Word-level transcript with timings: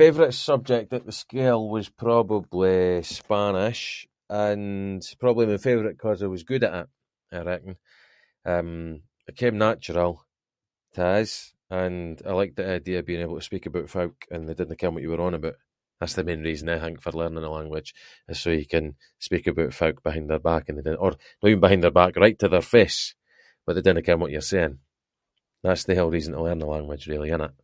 Favourite 0.00 0.32
subject 0.48 0.90
at 0.94 1.04
the 1.04 1.12
school 1.22 1.68
was 1.76 1.88
probably 2.04 2.78
Spanish 3.18 3.82
and 4.30 5.00
probably 5.22 5.46
my 5.52 5.58
favourite 5.66 5.98
‘cause 6.02 6.20
I 6.22 6.28
was 6.34 6.44
good 6.50 6.64
at 6.64 6.76
it 6.84 6.88
I 7.36 7.42
reckon, 7.50 7.74
eh, 8.44 8.62
became 9.28 9.56
natural 9.66 10.12
to 10.94 11.02
us, 11.18 11.32
and 11.80 12.06
I 12.28 12.32
liked 12.38 12.56
the 12.58 12.68
idea 12.78 12.98
of 12.98 13.06
being 13.08 13.22
able 13.24 13.36
to 13.36 13.40
speak 13.50 13.64
about 13.66 13.88
folk, 13.94 14.16
and 14.32 14.40
they 14.46 14.54
didnae 14.58 14.76
ken 14.80 14.92
what 14.92 15.02
you 15.04 15.08
were 15.12 15.20
on 15.26 15.32
aboot. 15.38 15.56
That’s 15.98 16.14
the 16.16 16.24
main 16.28 16.42
reason 16.48 16.66
I 16.68 16.78
think, 16.82 16.96
eh, 16.98 17.00
for 17.04 17.12
learning 17.18 17.42
a 17.42 17.48
language, 17.58 17.90
is 18.30 18.38
so 18.42 18.50
you 18.60 18.66
can 18.74 18.86
speak 19.26 19.44
about 19.48 19.72
folk 19.80 19.96
behind 20.06 20.26
their 20.28 20.40
back 20.50 20.64
and- 20.68 20.86
or 21.04 21.12
no 21.42 21.46
even 21.48 21.60
behind 21.64 21.82
their 21.82 21.90
back, 22.00 22.12
right 22.24 22.38
to 22.40 22.48
their 22.52 22.68
face, 22.76 23.00
but 23.64 23.72
they 23.74 23.80
dinnae 23.84 24.02
ken 24.06 24.20
what 24.20 24.30
you’re 24.34 24.42
saying, 24.52 24.76
that’s 25.64 25.84
the 25.86 25.94
hale 25.96 26.10
reason 26.16 26.32
to 26.34 26.42
learn 26.46 26.60
a 26.60 26.66
language 26.74 27.06
really, 27.12 27.30
innit? 27.36 27.54